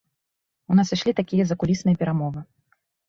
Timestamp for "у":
0.71-0.77